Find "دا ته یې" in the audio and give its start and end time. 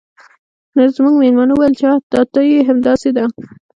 2.13-2.59